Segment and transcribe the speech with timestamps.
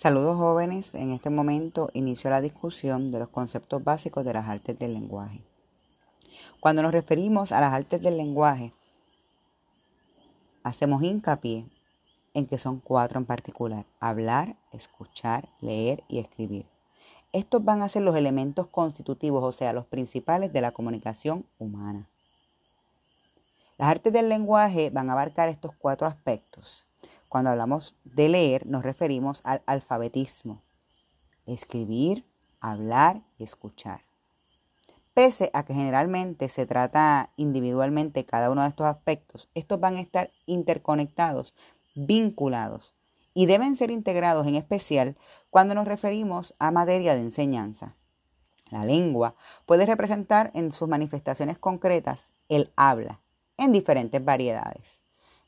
[0.00, 4.78] Saludos jóvenes, en este momento inicio la discusión de los conceptos básicos de las artes
[4.78, 5.40] del lenguaje.
[6.60, 8.72] Cuando nos referimos a las artes del lenguaje,
[10.62, 11.66] hacemos hincapié
[12.32, 16.64] en que son cuatro en particular, hablar, escuchar, leer y escribir.
[17.32, 22.06] Estos van a ser los elementos constitutivos, o sea, los principales de la comunicación humana.
[23.78, 26.87] Las artes del lenguaje van a abarcar estos cuatro aspectos.
[27.28, 30.62] Cuando hablamos de leer, nos referimos al alfabetismo,
[31.46, 32.24] escribir,
[32.60, 34.00] hablar y escuchar.
[35.12, 40.00] Pese a que generalmente se trata individualmente cada uno de estos aspectos, estos van a
[40.00, 41.52] estar interconectados,
[41.94, 42.94] vinculados
[43.34, 45.16] y deben ser integrados en especial
[45.50, 47.94] cuando nos referimos a materia de enseñanza.
[48.70, 49.34] La lengua
[49.66, 53.18] puede representar en sus manifestaciones concretas el habla
[53.58, 54.97] en diferentes variedades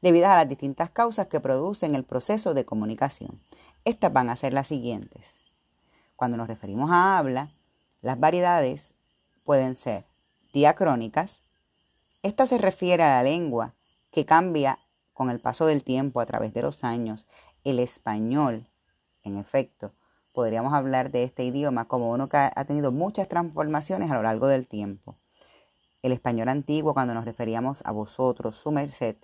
[0.03, 3.41] debido a las distintas causas que producen el proceso de comunicación.
[3.85, 5.23] Estas van a ser las siguientes.
[6.17, 7.49] Cuando nos referimos a habla,
[8.03, 8.95] las variedades
[9.45, 10.05] pueden ser
[10.53, 11.39] diacrónicas.
[12.23, 13.73] Esta se refiere a la lengua
[14.11, 14.79] que cambia
[15.15, 17.27] con el paso del tiempo a través de los años.
[17.65, 18.67] El español,
[19.25, 19.93] en efecto,
[20.33, 24.47] podríamos hablar de este idioma como uno que ha tenido muchas transformaciones a lo largo
[24.47, 25.17] del tiempo.
[26.03, 29.17] El español antiguo, cuando nos referíamos a vosotros, su merced,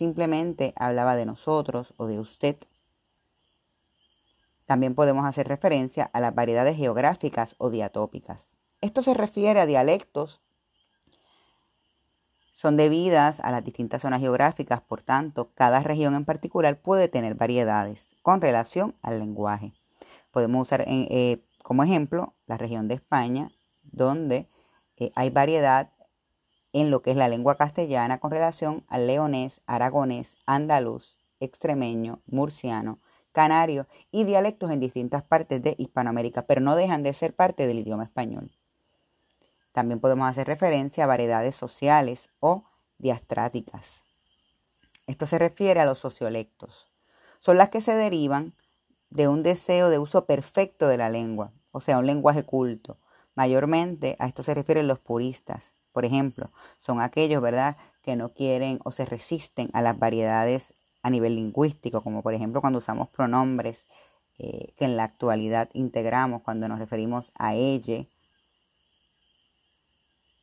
[0.00, 2.56] simplemente hablaba de nosotros o de usted.
[4.64, 8.46] También podemos hacer referencia a las variedades geográficas o diatópicas.
[8.80, 10.40] Esto se refiere a dialectos,
[12.54, 17.34] son debidas a las distintas zonas geográficas, por tanto, cada región en particular puede tener
[17.34, 19.74] variedades con relación al lenguaje.
[20.32, 23.50] Podemos usar eh, como ejemplo la región de España,
[23.92, 24.46] donde
[24.96, 25.90] eh, hay variedad
[26.72, 32.98] en lo que es la lengua castellana con relación al leonés, aragonés, andaluz, extremeño, murciano,
[33.32, 37.78] canario y dialectos en distintas partes de Hispanoamérica, pero no dejan de ser parte del
[37.78, 38.50] idioma español.
[39.72, 42.64] También podemos hacer referencia a variedades sociales o
[42.98, 44.00] diastráticas.
[45.06, 46.86] Esto se refiere a los sociolectos.
[47.40, 48.52] Son las que se derivan
[49.10, 52.96] de un deseo de uso perfecto de la lengua, o sea, un lenguaje culto.
[53.34, 58.80] Mayormente a esto se refieren los puristas, por ejemplo, son aquellos, ¿verdad?, que no quieren
[58.84, 63.82] o se resisten a las variedades a nivel lingüístico, como por ejemplo cuando usamos pronombres
[64.38, 68.04] eh, que en la actualidad integramos cuando nos referimos a ella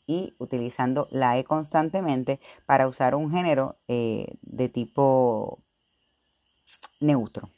[0.06, 5.60] y utilizando la E constantemente para usar un género eh, de tipo
[7.00, 7.50] neutro.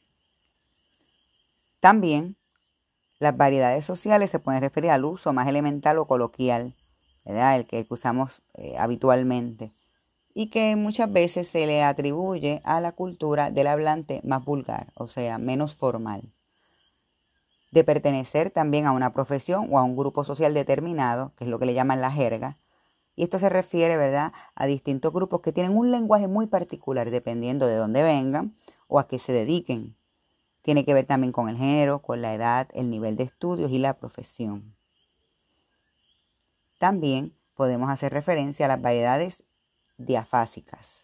[1.79, 2.35] También
[3.19, 6.73] las variedades sociales se pueden referir al uso más elemental o coloquial
[7.25, 9.71] el que usamos eh, habitualmente,
[10.33, 15.07] y que muchas veces se le atribuye a la cultura del hablante más vulgar, o
[15.07, 16.21] sea, menos formal.
[17.71, 21.59] De pertenecer también a una profesión o a un grupo social determinado, que es lo
[21.59, 22.57] que le llaman la jerga,
[23.15, 27.67] y esto se refiere, ¿verdad?, a distintos grupos que tienen un lenguaje muy particular dependiendo
[27.67, 28.55] de dónde vengan
[28.87, 29.93] o a qué se dediquen.
[30.61, 33.79] Tiene que ver también con el género, con la edad, el nivel de estudios y
[33.79, 34.73] la profesión.
[36.79, 39.43] También podemos hacer referencia a las variedades
[39.97, 41.03] diafásicas.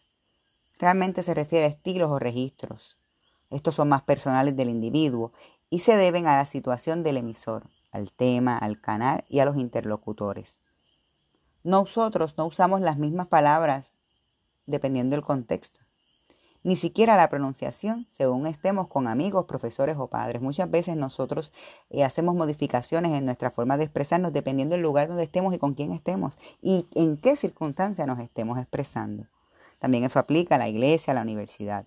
[0.79, 2.97] Realmente se refiere a estilos o registros.
[3.51, 5.31] Estos son más personales del individuo
[5.69, 9.57] y se deben a la situación del emisor, al tema, al canal y a los
[9.57, 10.55] interlocutores.
[11.63, 13.91] Nosotros no usamos las mismas palabras
[14.65, 15.84] dependiendo del contexto
[16.65, 20.41] ni siquiera la pronunciación según estemos con amigos, profesores o padres.
[20.41, 21.51] Muchas veces nosotros
[21.91, 25.75] eh, hacemos modificaciones en nuestra forma de expresarnos dependiendo del lugar donde estemos y con
[25.75, 29.25] quién estemos y en qué circunstancia nos estemos expresando.
[29.77, 31.85] También eso aplica a la iglesia, a la universidad.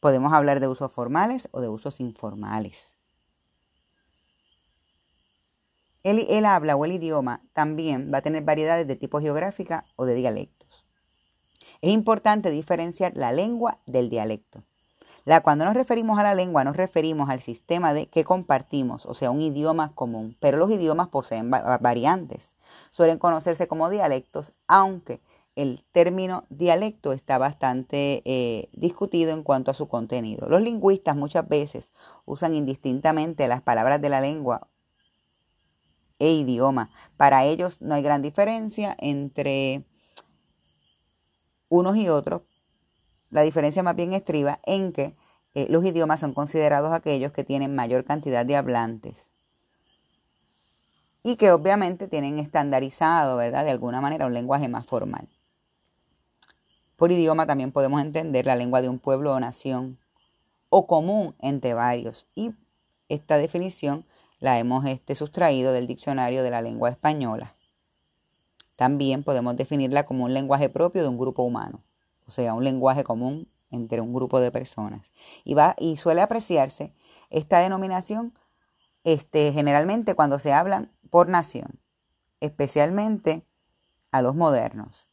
[0.00, 2.88] Podemos hablar de usos formales o de usos informales.
[6.02, 10.04] El, el habla o el idioma también va a tener variedades de tipo geográfica o
[10.04, 10.66] de dialecto.
[11.82, 14.62] Es importante diferenciar la lengua del dialecto.
[15.24, 19.14] La, cuando nos referimos a la lengua, nos referimos al sistema de que compartimos, o
[19.14, 20.36] sea, un idioma común.
[20.40, 22.50] Pero los idiomas poseen variantes.
[22.90, 25.20] Suelen conocerse como dialectos, aunque
[25.54, 30.48] el término dialecto está bastante eh, discutido en cuanto a su contenido.
[30.48, 31.88] Los lingüistas muchas veces
[32.26, 34.66] usan indistintamente las palabras de la lengua
[36.18, 36.90] e idioma.
[37.16, 39.82] Para ellos no hay gran diferencia entre
[41.72, 42.42] unos y otros,
[43.30, 45.14] la diferencia más bien estriba en que
[45.54, 49.24] eh, los idiomas son considerados aquellos que tienen mayor cantidad de hablantes
[51.22, 53.64] y que obviamente tienen estandarizado, ¿verdad?
[53.64, 55.26] De alguna manera un lenguaje más formal.
[56.98, 59.96] Por idioma también podemos entender la lengua de un pueblo o nación
[60.68, 62.26] o común entre varios.
[62.34, 62.52] Y
[63.08, 64.04] esta definición
[64.40, 67.54] la hemos este, sustraído del diccionario de la lengua española.
[68.76, 71.80] También podemos definirla como un lenguaje propio de un grupo humano,
[72.26, 75.02] o sea, un lenguaje común entre un grupo de personas.
[75.44, 76.92] Y, va, y suele apreciarse
[77.30, 78.32] esta denominación
[79.04, 81.80] este, generalmente cuando se habla por nación,
[82.40, 83.42] especialmente
[84.10, 85.08] a los modernos.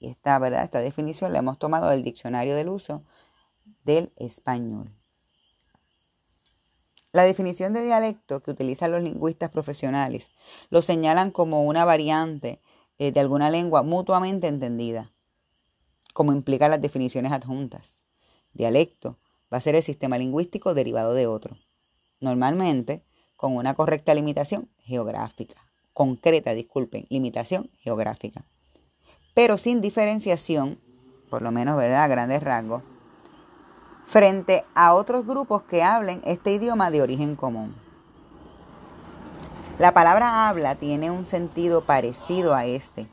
[0.00, 0.64] Y esta, ¿verdad?
[0.64, 3.02] esta definición la hemos tomado del diccionario del uso
[3.84, 4.88] del español.
[7.12, 10.30] La definición de dialecto que utilizan los lingüistas profesionales
[10.70, 12.58] lo señalan como una variante
[12.98, 15.10] eh, de alguna lengua mutuamente entendida,
[16.12, 17.98] como implican las definiciones adjuntas.
[18.52, 19.16] Dialecto
[19.52, 21.56] va a ser el sistema lingüístico derivado de otro,
[22.20, 23.02] normalmente
[23.36, 25.54] con una correcta limitación geográfica,
[25.92, 28.42] concreta, disculpen, limitación geográfica,
[29.34, 30.78] pero sin diferenciación,
[31.30, 32.82] por lo menos a grandes rasgos,
[34.06, 37.74] frente a otros grupos que hablen este idioma de origen común.
[39.76, 43.08] La palabra habla tiene un sentido parecido a este,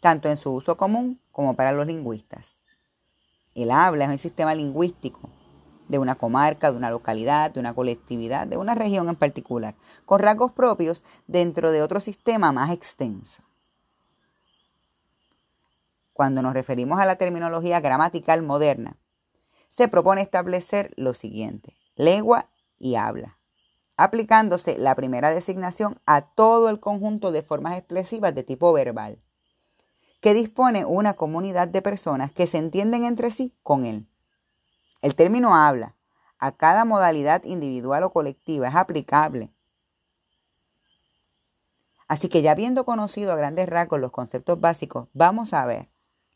[0.00, 2.56] tanto en su uso común como para los lingüistas.
[3.54, 5.20] El habla es un sistema lingüístico
[5.86, 9.76] de una comarca, de una localidad, de una colectividad, de una región en particular,
[10.06, 13.44] con rasgos propios dentro de otro sistema más extenso.
[16.12, 18.96] Cuando nos referimos a la terminología gramatical moderna,
[19.70, 22.46] se propone establecer lo siguiente, lengua
[22.80, 23.36] y habla,
[24.00, 29.18] aplicándose la primera designación a todo el conjunto de formas expresivas de tipo verbal,
[30.22, 34.06] que dispone una comunidad de personas que se entienden entre sí con él.
[35.02, 35.94] El término habla
[36.38, 39.50] a cada modalidad individual o colectiva es aplicable.
[42.08, 45.88] Así que ya habiendo conocido a grandes rasgos los conceptos básicos, vamos a ver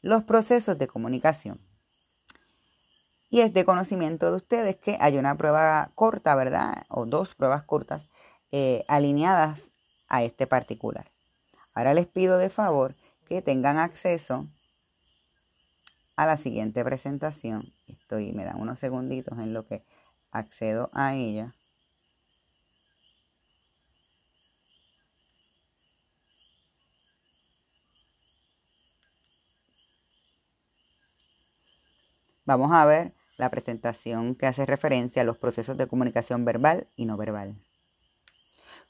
[0.02, 1.58] los procesos de comunicación.
[3.34, 6.86] Y es de conocimiento de ustedes que hay una prueba corta, ¿verdad?
[6.88, 8.06] O dos pruebas cortas
[8.52, 9.58] eh, alineadas
[10.06, 11.04] a este particular.
[11.74, 12.94] Ahora les pido de favor
[13.28, 14.46] que tengan acceso
[16.14, 17.72] a la siguiente presentación.
[17.88, 19.82] Estoy, me dan unos segunditos en lo que
[20.30, 21.52] accedo a ella.
[32.46, 37.06] Vamos a ver la presentación que hace referencia a los procesos de comunicación verbal y
[37.06, 37.54] no verbal.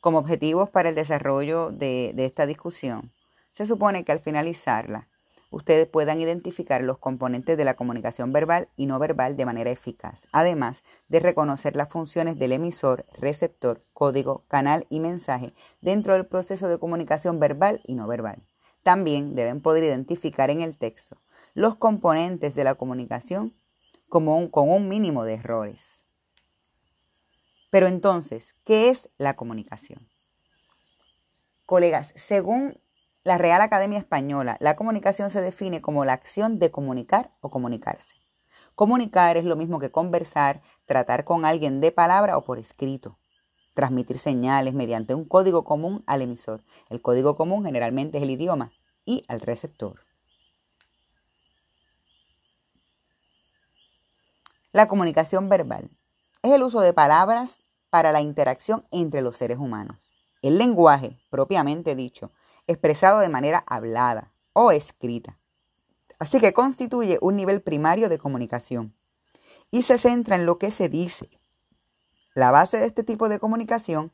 [0.00, 3.10] Como objetivos para el desarrollo de, esta discusión,
[3.54, 5.06] se supone que al finalizarla,
[5.50, 10.26] ustedes puedan identificar los componentes de la comunicación verbal y no verbal de manera eficaz,
[10.32, 16.68] además de reconocer las funciones del emisor, receptor, código, canal y mensaje dentro del proceso
[16.68, 18.42] de comunicación verbal y no verbal.
[18.82, 21.16] También deben poder identificar en el texto
[21.54, 23.54] los componentes de la comunicación
[24.08, 26.02] como con un mínimo de errores.
[27.70, 29.98] Pero entonces, ¿qué es la comunicación?
[31.66, 32.76] Colegas, según
[33.24, 38.14] la Real Academia Española, la comunicación se define como la acción de comunicar o comunicarse.
[38.74, 43.18] Comunicar es lo mismo que conversar, tratar con alguien de palabra o por escrito.
[43.74, 46.60] Transmitir señales mediante un código común al emisor.
[46.90, 48.70] El código común generalmente es el idioma
[49.04, 49.98] y al receptor.
[54.74, 55.88] La comunicación verbal
[56.42, 59.96] es el uso de palabras para la interacción entre los seres humanos.
[60.42, 62.32] El lenguaje, propiamente dicho,
[62.66, 65.38] expresado de manera hablada o escrita.
[66.18, 68.92] Así que constituye un nivel primario de comunicación
[69.70, 71.28] y se centra en lo que se dice.
[72.34, 74.10] La base de este tipo de comunicación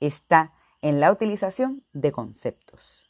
[0.00, 3.04] está en la utilización de conceptos.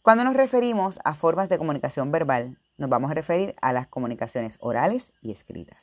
[0.00, 4.58] Cuando nos referimos a formas de comunicación verbal, nos vamos a referir a las comunicaciones
[4.60, 5.78] orales y escritas.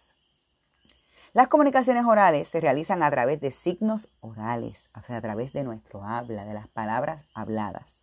[1.34, 5.64] Las comunicaciones orales se realizan a través de signos orales, o sea, a través de
[5.64, 7.94] nuestro habla, de las palabras habladas.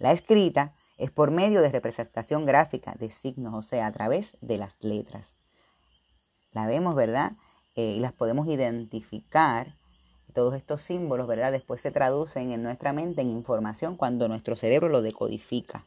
[0.00, 4.58] La escrita es por medio de representación gráfica de signos, o sea, a través de
[4.58, 5.28] las letras.
[6.52, 7.32] La vemos, ¿verdad?
[7.76, 9.74] Eh, y las podemos identificar.
[10.34, 11.52] Todos estos símbolos, ¿verdad?
[11.52, 15.84] Después se traducen en nuestra mente en información cuando nuestro cerebro lo decodifica.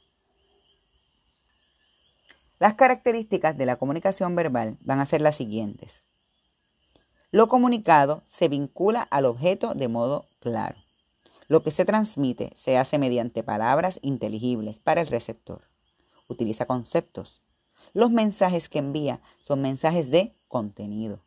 [2.62, 6.04] Las características de la comunicación verbal van a ser las siguientes.
[7.32, 10.76] Lo comunicado se vincula al objeto de modo claro.
[11.48, 15.64] Lo que se transmite se hace mediante palabras inteligibles para el receptor.
[16.28, 17.42] Utiliza conceptos.
[17.96, 21.20] Los mensajes que envía son mensajes de contenido.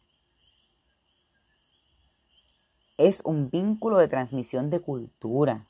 [2.96, 5.66] Es un vínculo de transmisión de cultura.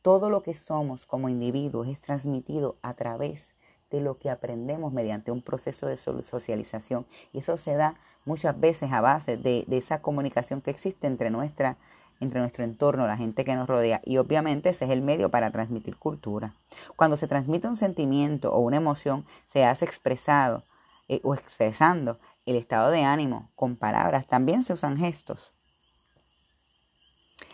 [0.00, 3.53] Todo lo que somos como individuos es transmitido a través
[3.90, 7.06] de lo que aprendemos mediante un proceso de socialización.
[7.32, 11.76] Y eso se da muchas veces a base de, esa comunicación que existe entre, nuestra,
[12.20, 14.00] entre nuestro entorno, la gente que nos rodea.
[14.04, 16.54] Y obviamente ese es el medio para transmitir cultura.
[16.96, 20.62] Cuando se transmite un sentimiento o una emoción, se hace expresado
[21.08, 24.26] eh, o expresando el estado de ánimo con palabras.
[24.26, 25.52] También se usan gestos.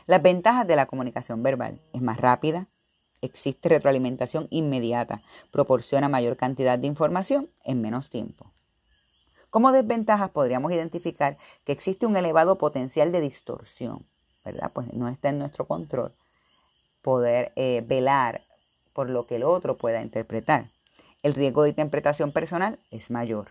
[0.07, 2.67] Las ventajas de la comunicación verbal es más rápida,
[3.23, 8.51] existe retroalimentación inmediata, proporciona mayor cantidad de información en menos tiempo.
[9.51, 14.07] Como desventajas podríamos identificar que existe un elevado potencial de distorsión,
[14.45, 14.71] ¿verdad?
[14.73, 16.13] Pues no está en nuestro control
[17.03, 18.43] poder eh, velar
[18.93, 20.71] por lo que el otro pueda interpretar.
[21.23, 23.49] El riesgo de interpretación personal es mayor.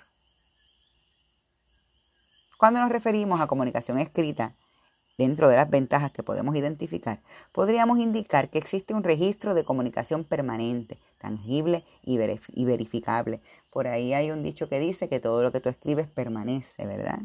[2.57, 4.53] Cuando nos referimos a comunicación escrita,
[5.19, 7.19] Dentro de las ventajas que podemos identificar,
[7.51, 12.15] podríamos indicar que existe un registro de comunicación permanente, tangible y,
[12.63, 13.41] verificable.
[13.69, 17.19] Por ahí hay un dicho que dice que todo lo que tú escribes permanece, ¿verdad?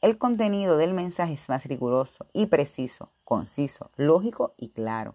[0.00, 5.14] El contenido del mensaje es más riguroso y preciso, conciso, lógico y claro.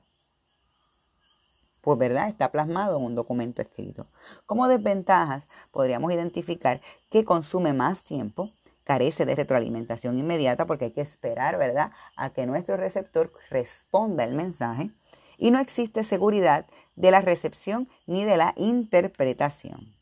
[1.81, 4.05] Pues verdad, está plasmado en un documento escrito.
[4.45, 8.51] Como desventajas, podríamos identificar que consume más tiempo,
[8.87, 14.33] carece de retroalimentación inmediata porque hay que esperar, ¿verdad?, a que nuestro receptor responda el
[14.33, 14.89] mensaje
[15.37, 16.65] y no existe seguridad
[16.95, 19.93] de la recepción ni de la interpretación.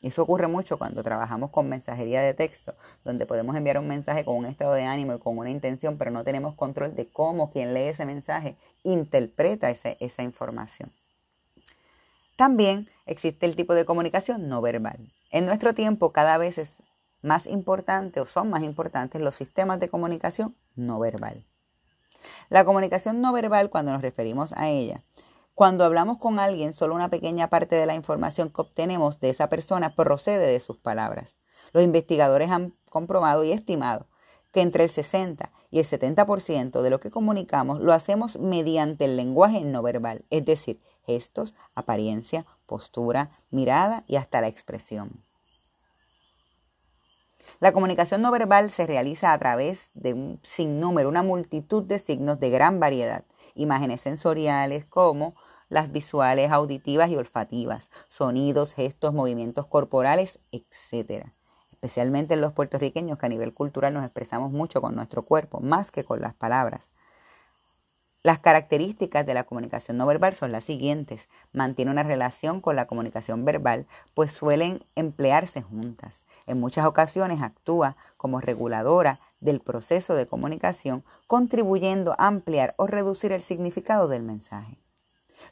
[0.00, 4.36] Eso ocurre mucho cuando trabajamos con mensajería de texto, donde podemos enviar un mensaje con
[4.36, 7.74] un estado de ánimo y con una intención, pero no tenemos control de cómo quien
[7.74, 10.90] lee ese mensaje interpreta esa información.
[12.36, 14.98] También existe el tipo de comunicación no verbal.
[15.30, 16.70] En nuestro tiempo cada vez es
[17.26, 21.42] más importantes o son más importantes los sistemas de comunicación no verbal.
[22.48, 25.00] La comunicación no verbal, cuando nos referimos a ella,
[25.54, 29.48] cuando hablamos con alguien, solo una pequeña parte de la información que obtenemos de esa
[29.48, 31.34] persona procede de sus palabras.
[31.72, 34.06] Los investigadores han comprobado y estimado
[34.52, 39.16] que entre el 60 y el 70% de lo que comunicamos lo hacemos mediante el
[39.16, 45.10] lenguaje no verbal, es decir, gestos, apariencia, postura, mirada y hasta la expresión.
[47.58, 52.38] La comunicación no verbal se realiza a través de un sinnúmero, una multitud de signos
[52.38, 55.34] de gran variedad, imágenes sensoriales como
[55.70, 61.24] las visuales, auditivas y olfativas, sonidos, gestos, movimientos corporales, etc.
[61.72, 65.90] Especialmente en los puertorriqueños que a nivel cultural nos expresamos mucho con nuestro cuerpo, más
[65.90, 66.88] que con las palabras.
[68.22, 71.28] Las características de la comunicación no verbal son las siguientes.
[71.52, 76.25] Mantiene una relación con la comunicación verbal, pues suelen emplearse juntas.
[76.46, 83.32] En muchas ocasiones actúa como reguladora del proceso de comunicación, contribuyendo a ampliar o reducir
[83.32, 84.76] el significado del mensaje.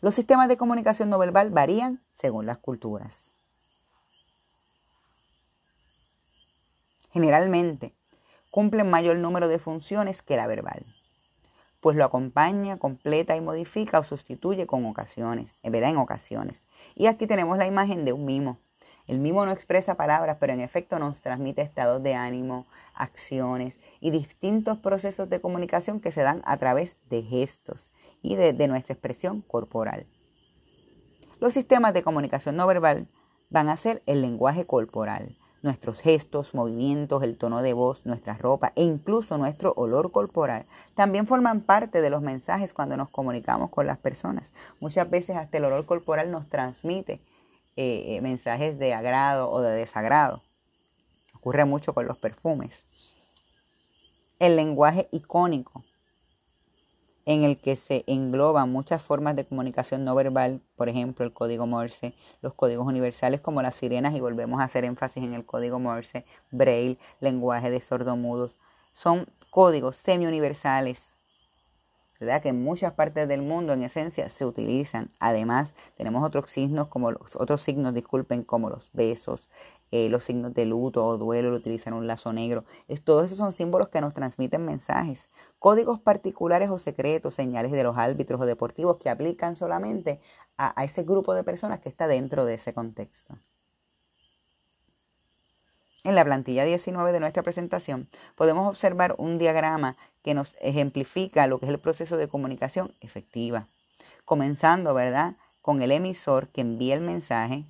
[0.00, 3.30] Los sistemas de comunicación no verbal varían según las culturas.
[7.12, 7.92] Generalmente,
[8.50, 10.84] cumplen mayor número de funciones que la verbal,
[11.80, 16.62] pues lo acompaña, completa y modifica o sustituye con ocasiones, en ocasiones.
[16.94, 18.58] Y aquí tenemos la imagen de un mimo
[19.06, 24.10] el mimo no expresa palabras, pero en efecto nos transmite estados de ánimo, acciones y
[24.10, 27.90] distintos procesos de comunicación que se dan a través de gestos
[28.22, 30.06] y de, nuestra expresión corporal.
[31.38, 33.06] Los sistemas de comunicación no verbal
[33.50, 38.72] van a ser el lenguaje corporal, nuestros gestos, movimientos, el tono de voz, nuestra ropa
[38.74, 40.64] e incluso nuestro olor corporal.
[40.94, 44.52] También forman parte de los mensajes cuando nos comunicamos con las personas.
[44.80, 47.20] Muchas veces hasta el olor corporal nos transmite
[47.76, 50.42] eh, mensajes de agrado o de desagrado.
[51.34, 52.82] Ocurre mucho con los perfumes.
[54.38, 55.84] El lenguaje icónico,
[57.26, 61.66] en el que se engloban muchas formas de comunicación no verbal, por ejemplo, el código
[61.66, 62.12] Morse,
[62.42, 66.24] los códigos universales como las sirenas, y volvemos a hacer énfasis en el código Morse,
[66.50, 68.56] Braille, lenguaje de sordomudos,
[68.92, 71.13] son códigos semi-universales
[72.18, 75.10] que en muchas partes del mundo en esencia se utilizan.
[75.18, 79.50] Además, tenemos otros signos como los otros signos, disculpen, como los besos,
[79.90, 82.64] eh, los signos de luto o duelo, lo utilizan un lazo negro.
[82.88, 85.28] Es, todos esos son símbolos que nos transmiten mensajes,
[85.58, 90.20] códigos particulares o secretos, señales de los árbitros o deportivos que aplican solamente
[90.56, 93.36] a ese grupo de personas que está dentro de ese contexto.
[96.04, 101.58] En la plantilla 19 de nuestra presentación podemos observar un diagrama que nos ejemplifica lo
[101.60, 103.68] que es el proceso de comunicación efectiva.
[104.24, 105.36] Comenzando, ¿verdad?
[105.62, 107.64] Con el emisor que envía el mensaje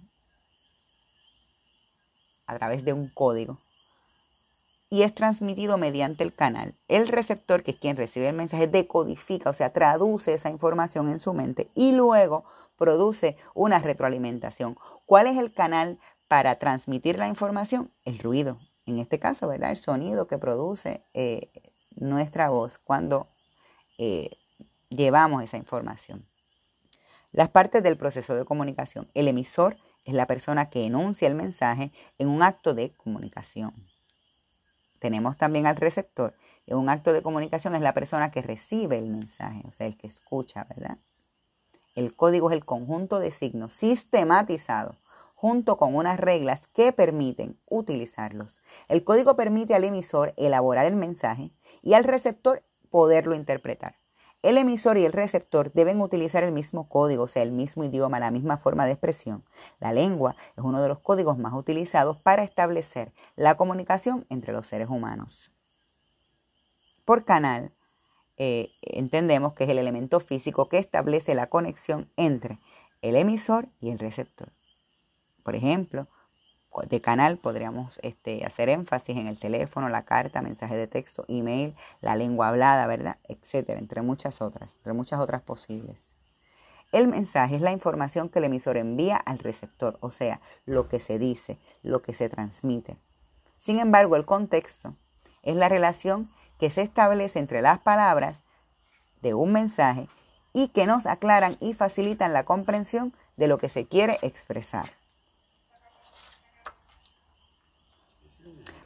[2.47, 3.59] a través de un código.
[4.91, 6.73] y es transmitido mediante el canal.
[6.87, 11.19] El receptor, que es quien recibe el mensaje, decodifica, o sea, traduce esa información en
[11.19, 12.45] su mente y luego
[12.77, 14.77] produce una retroalimentación.
[15.07, 17.91] ¿Cuál es el canal para transmitir la información?
[18.05, 18.57] El ruido.
[18.87, 19.71] En este caso, ¿verdad?
[19.71, 21.49] El sonido que produce eh,
[21.97, 23.27] nuestra voz cuando
[23.99, 24.31] eh,
[24.91, 26.25] llevamos esa información.
[27.33, 29.09] Las partes del proceso de comunicación.
[29.15, 33.73] El emisor es la persona que enuncia el mensaje en un acto de comunicación.
[35.01, 36.35] Tenemos también al receptor.
[36.67, 39.99] En un acto de comunicación es la persona que recibe el mensaje, o sea, el
[39.99, 40.97] que escucha, ¿verdad?
[41.95, 44.97] El código es el conjunto de signos sistematizado
[45.35, 48.57] junto con unas reglas que permiten utilizarlos.
[48.89, 51.51] El código permite al emisor elaborar el mensaje
[51.85, 53.95] y al receptor poderlo interpretar.
[54.43, 58.21] El emisor y el receptor deben utilizar el mismo código, o sea, el mismo idioma,
[58.21, 59.43] la misma forma de expresión.
[59.81, 64.67] La lengua es uno de los códigos más utilizados para establecer la comunicación entre los
[64.67, 65.51] seres humanos.
[67.05, 67.71] Por canal,
[68.37, 72.59] eh, entendemos que es el elemento físico que establece la conexión entre
[73.03, 74.49] el emisor y el receptor.
[75.43, 76.07] Por ejemplo,
[76.83, 81.75] de canal podríamos este, hacer énfasis en el teléfono, la carta, mensaje de texto, email,
[82.01, 83.17] la lengua hablada, ¿verdad?
[83.29, 85.97] Etcétera, entre muchas otras, entre muchas otras posibles.
[86.93, 91.01] El mensaje es la información que el emisor envía al receptor, o sea, lo que
[91.01, 92.97] se dice, lo que se transmite.
[93.61, 94.95] Sin embargo, el contexto
[95.43, 96.29] es la relación
[96.61, 98.39] que se establece entre las palabras
[99.23, 100.09] de un mensaje
[100.53, 104.87] y que nos aclaran y facilitan la comprensión de lo que se quiere expresar.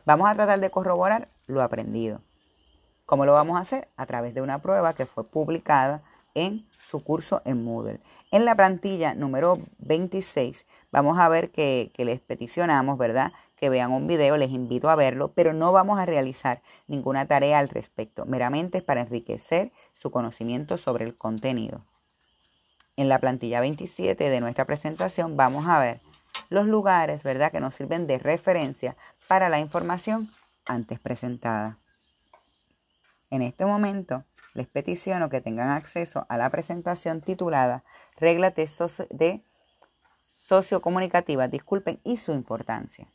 [0.08, 2.22] Vamos a tratar de corroborar lo aprendido.
[3.04, 3.88] ¿Cómo lo vamos a hacer?
[3.98, 6.00] A través de una prueba que fue publicada
[6.34, 8.00] en su curso en Moodle.
[8.30, 13.34] En la plantilla número 26 vamos a ver que, les peticionamos, ¿verdad?
[13.60, 17.58] Que vean un video, les invito a verlo, pero no vamos a realizar ninguna tarea
[17.58, 18.24] al respecto.
[18.24, 21.82] Meramente es para enriquecer su conocimiento sobre el contenido.
[22.96, 26.00] En la plantilla 27 de nuestra presentación vamos a ver
[26.50, 28.96] los lugares, ¿verdad?, que nos sirven de referencia
[29.28, 30.30] para la información
[30.66, 31.76] antes presentada.
[33.30, 37.84] En este momento, les peticiono que tengan acceso a la presentación titulada
[38.16, 39.42] Reglas de, socio de
[40.28, 43.06] sociocomunicativas, disculpen, y su importancia.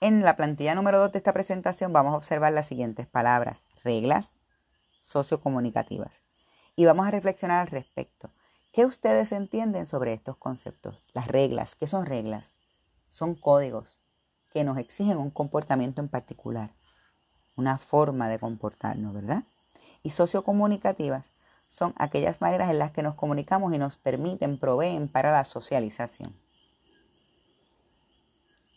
[0.00, 4.30] En la plantilla número 2 de esta presentación vamos a observar las siguientes palabras, reglas
[5.02, 6.20] sociocomunicativas,
[6.74, 8.28] y vamos a reflexionar al respecto.
[8.72, 11.00] ¿Qué ustedes entienden sobre estos conceptos?
[11.12, 12.54] Las reglas, ¿qué son reglas?
[13.08, 13.99] Son códigos
[14.52, 16.70] que nos exigen un comportamiento en particular,
[17.56, 19.44] una forma de comportarnos, ¿verdad?
[20.02, 21.26] Y sociocomunicativas
[21.68, 26.34] son aquellas maneras en las que nos comunicamos y nos permiten, proveen para la socialización.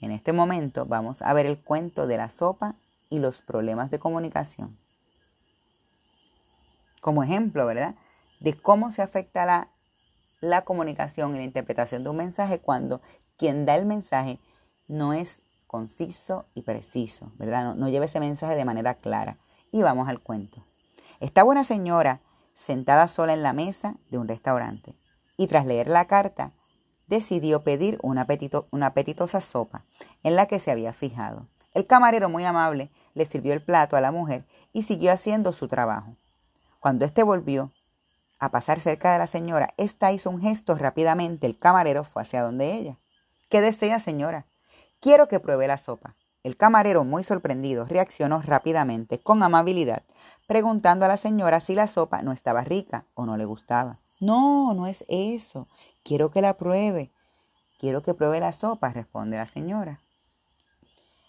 [0.01, 2.75] En este momento vamos a ver el cuento de la sopa
[3.09, 4.77] y los problemas de comunicación.
[6.99, 7.95] Como ejemplo, ¿verdad?
[8.39, 9.69] De cómo se afecta la
[10.43, 13.01] la comunicación y la interpretación de un mensaje cuando
[13.37, 14.39] quien da el mensaje
[14.87, 15.41] no es
[15.73, 17.73] conciso y preciso, ¿verdad?
[17.73, 19.37] No, lleva ese mensaje de manera clara.
[19.71, 20.61] Y vamos al cuento.
[21.19, 22.19] Estaba una señora
[22.53, 24.93] sentada sola en la mesa de un restaurante
[25.35, 26.51] y tras leer la carta
[27.07, 28.27] decidió pedir una,
[28.69, 29.81] una apetitosa sopa
[30.21, 31.47] en la que se había fijado.
[31.73, 35.67] El camarero muy amable le sirvió el plato a la mujer y siguió haciendo su
[35.67, 36.13] trabajo.
[36.81, 37.71] Cuando éste volvió,
[38.37, 41.47] a pasar cerca de la señora, ésta hizo un gesto rápidamente.
[41.47, 42.95] El camarero fue hacia donde ella.
[43.49, 44.45] ¿Qué desea, señora?
[45.03, 46.15] Quiero que pruebe la sopa.
[46.43, 50.01] El camarero, muy sorprendido, reaccionó rápidamente, con amabilidad,
[50.47, 53.97] preguntando a la señora si la sopa no estaba rica o no le gustaba.
[54.21, 55.67] No, no es eso.
[56.05, 57.11] Quiero que la pruebe.
[57.81, 59.99] Quiero que pruebe la sopa, responde la señora.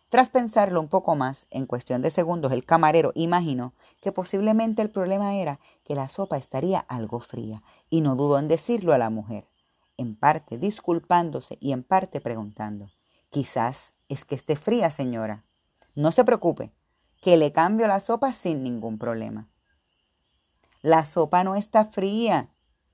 [0.09, 4.91] Tras pensarlo un poco más, en cuestión de segundos, el camarero imaginó que posiblemente el
[4.91, 7.61] problema era que la sopa estaría algo fría,
[7.91, 9.45] y no dudó en decirlo a la mujer,
[9.97, 12.89] en parte disculpándose y en parte preguntando,
[13.35, 15.43] quizás es que esté fría, señora.
[15.97, 16.71] No se preocupe,
[17.21, 19.49] que le cambio la sopa sin ningún problema.
[20.83, 22.47] La sopa no está fría.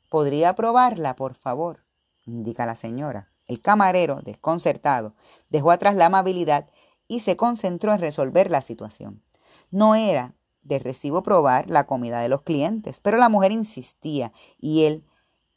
[0.08, 1.80] ¿Podría probarla, por favor?
[2.24, 3.28] indica la señora.
[3.48, 5.12] El camarero, desconcertado,
[5.50, 6.64] dejó atrás la amabilidad
[7.06, 9.20] y se concentró en resolver la situación.
[9.70, 14.84] No era de recibo probar la comida de los clientes, pero la mujer insistía y
[14.84, 15.04] él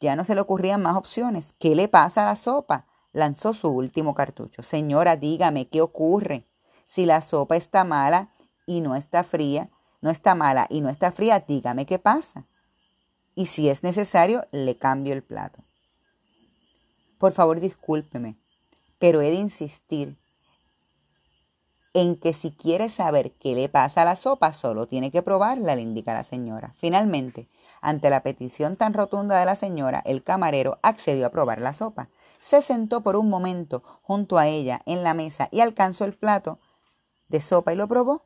[0.00, 1.54] ya no se le ocurrían más opciones.
[1.58, 2.84] ¿Qué le pasa a la sopa?
[3.14, 4.62] Lanzó su último cartucho.
[4.62, 6.44] Señora, dígame, ¿qué ocurre?
[6.84, 8.28] Si la sopa está mala
[8.66, 9.70] y no está fría,
[10.02, 12.44] no está mala y no está fría, dígame qué pasa.
[13.36, 15.62] Y si es necesario, le cambio el plato.
[17.18, 18.34] Por favor, discúlpeme,
[18.98, 20.16] pero he de insistir
[21.94, 25.76] en que si quiere saber qué le pasa a la sopa, solo tiene que probarla,
[25.76, 26.74] le indica la señora.
[26.78, 27.46] Finalmente,
[27.80, 32.08] ante la petición tan rotunda de la señora, el camarero accedió a probar la sopa.
[32.46, 36.58] Se sentó por un momento junto a ella en la mesa y alcanzó el plato
[37.28, 38.22] de sopa y lo probó.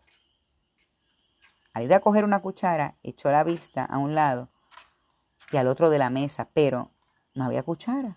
[1.72, 4.48] Al ir a coger una cuchara, echó la vista a un lado
[5.52, 6.90] y al otro de la mesa, pero
[7.34, 8.16] no había cuchara.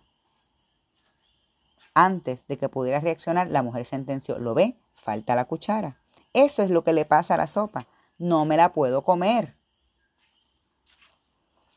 [1.94, 4.76] Antes de que pudiera reaccionar, la mujer sentenció, ¿lo ve?
[4.96, 5.96] Falta la cuchara.
[6.34, 7.86] Eso es lo que le pasa a la sopa.
[8.18, 9.54] No me la puedo comer.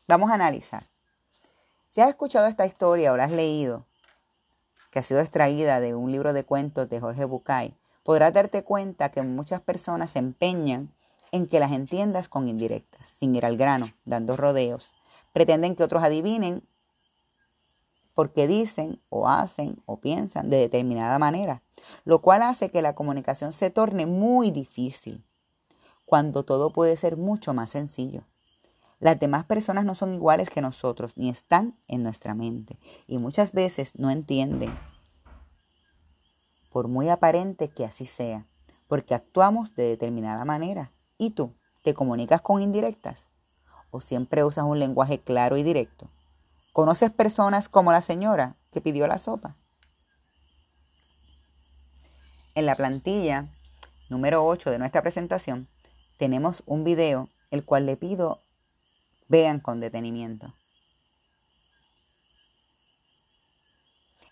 [0.07, 0.83] Vamos a analizar.
[1.89, 3.85] Si has escuchado esta historia o la has leído,
[4.95, 7.73] que ha sido extraída de un libro de cuentos de Jorge Bucay,
[8.05, 10.89] podrás darte cuenta que muchas personas se empeñan
[11.33, 14.93] en que las entiendas con indirectas, sin ir al grano, dando rodeos.
[15.33, 16.63] Pretenden que otros adivinen
[18.13, 21.61] porque dicen o hacen o piensan de determinada manera,
[22.05, 25.21] lo cual hace que la comunicación se torne muy difícil,
[26.05, 28.21] cuando todo puede ser mucho más sencillo.
[28.99, 32.77] Las demás personas no son iguales que nosotros, ni están en nuestra mente,
[33.07, 34.73] y muchas veces no entienden,
[36.71, 38.45] por muy aparente que así sea,
[38.87, 40.91] porque actuamos de determinada manera.
[41.17, 41.53] ¿Y tú?
[41.83, 43.27] ¿Te comunicas con indirectas?
[43.91, 46.09] ¿O siempre usas un lenguaje claro y directo?
[46.73, 49.55] ¿Conoces personas como la señora que pidió la sopa?
[52.55, 53.47] En la plantilla
[54.09, 55.67] número 8 de nuestra presentación
[56.17, 58.39] tenemos un video el cual le pido
[59.27, 60.53] vean con detenimiento.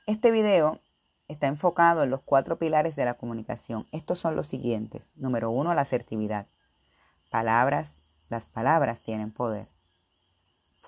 [0.05, 0.79] Este video
[1.27, 3.87] está enfocado en los cuatro pilares de la comunicación.
[3.91, 5.11] Estos son los siguientes.
[5.15, 6.47] Número uno, la asertividad.
[7.29, 7.93] Palabras,
[8.29, 9.67] las palabras tienen poder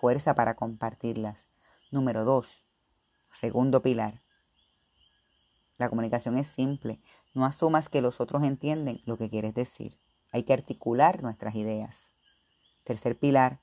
[0.05, 1.45] fuerza para compartirlas.
[1.89, 2.61] Número dos,
[3.31, 4.21] segundo pilar.
[5.79, 6.99] La comunicación es simple.
[7.33, 9.97] No asumas que los otros entienden lo que quieres decir.
[10.31, 12.01] Hay que articular nuestras ideas.
[12.83, 13.57] Tercer pilar.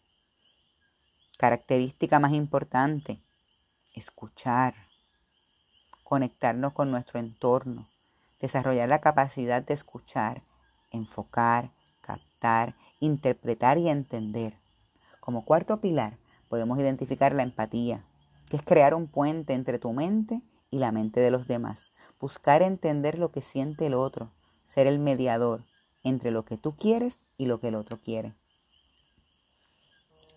[1.43, 3.19] Característica más importante.
[3.97, 4.75] Escuchar.
[6.05, 7.89] Conectarnos con nuestro entorno.
[8.41, 10.41] Desarrollar la capacidad de escuchar,
[10.93, 14.55] enfocar, captar, interpretar y entender.
[15.19, 16.17] Como cuarto pilar,
[16.49, 18.05] podemos identificar la empatía,
[18.49, 21.87] que es crear un puente entre tu mente y la mente de los demás.
[22.21, 24.31] Buscar entender lo que siente el otro,
[24.65, 25.65] ser el mediador
[26.05, 28.33] entre lo que tú quieres y lo que el otro quiere.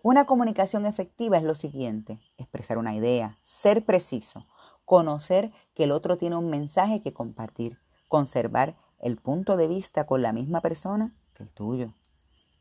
[0.06, 4.46] Una comunicación efectiva es lo siguiente, expresar una idea, ser preciso,
[4.86, 10.22] conocer que el otro tiene un mensaje que compartir, conservar el punto de vista con
[10.22, 11.90] la misma persona que el tuyo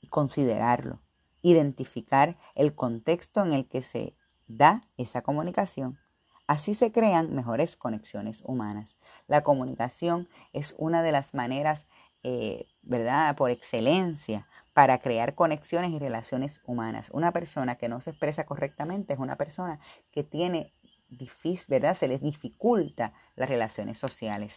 [0.00, 1.00] y considerarlo,
[1.42, 4.14] identificar el contexto en el que se
[4.48, 5.98] da esa comunicación.
[6.46, 8.88] Así se crean mejores conexiones humanas.
[9.28, 11.82] La comunicación es una de las maneras,
[12.22, 17.08] eh, ¿verdad?, por excelencia para crear conexiones y relaciones humanas.
[17.12, 19.78] Una persona que no se expresa correctamente es una persona
[20.12, 20.70] que tiene
[21.08, 21.96] difícil, ¿verdad?
[21.96, 24.56] Se les dificulta las relaciones sociales.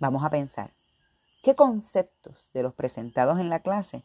[0.00, 0.70] Vamos a pensar,
[1.42, 4.02] ¿qué conceptos de los presentados en la clase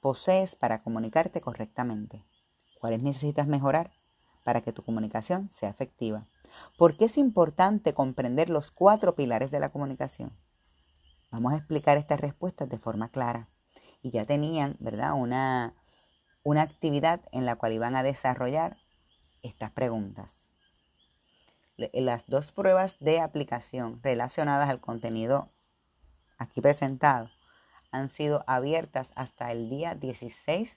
[0.00, 2.22] posees para comunicarte correctamente?
[2.78, 3.90] ¿Cuáles necesitas mejorar
[4.44, 6.22] para que tu comunicación sea efectiva?
[6.78, 10.30] ¿Por qué es importante comprender los cuatro pilares de la comunicación?
[11.30, 13.46] Vamos a explicar estas respuestas de forma clara.
[14.02, 15.12] Y ya tenían, ¿verdad?
[15.14, 15.72] Una,
[16.42, 18.76] una actividad en la cual iban a desarrollar
[19.42, 20.34] estas preguntas.
[21.92, 25.48] Las dos pruebas de aplicación relacionadas al contenido
[26.38, 27.30] aquí presentado
[27.90, 30.76] han sido abiertas hasta el día 16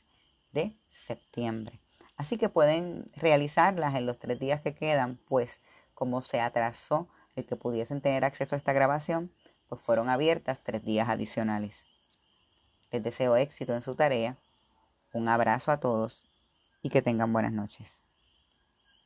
[0.54, 1.80] de septiembre.
[2.18, 5.60] Así que pueden realizarlas en los tres días que quedan, pues
[5.94, 9.32] como se atrasó el que pudiesen tener acceso a esta grabación,
[9.68, 11.93] pues fueron abiertas tres días adicionales.
[12.94, 14.38] Les deseo éxito en su tarea,
[15.14, 16.22] un abrazo a todos
[16.84, 18.03] y que tengan buenas noches.